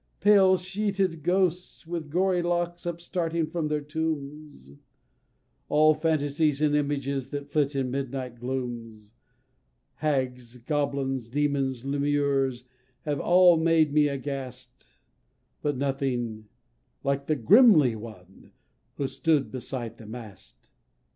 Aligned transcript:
Pale 0.19 0.57
sheeted 0.57 1.21
ghosts, 1.21 1.85
with 1.85 2.09
gory 2.09 2.41
locks, 2.41 2.87
upstarting 2.87 3.45
from 3.45 3.67
their 3.67 3.81
tombs 3.81 4.71
All 5.69 5.93
phantasies 5.93 6.59
and 6.59 6.75
images 6.75 7.29
that 7.29 7.51
flit 7.51 7.75
in 7.75 7.91
midnight 7.91 8.39
glooms 8.39 9.11
Hags, 9.97 10.57
goblins, 10.57 11.29
demons, 11.29 11.83
lemures, 11.85 12.63
have 13.03 13.19
made 13.59 13.93
me 13.93 14.07
all 14.09 14.15
aghast, 14.15 14.87
But 15.61 15.77
nothing 15.77 16.47
like 17.03 17.27
that 17.27 17.45
GRIMLY 17.45 17.95
ONE 17.95 18.53
who 18.95 19.05
stood 19.07 19.51
beside 19.51 19.99
the 19.99 20.07
mast! 20.07 20.71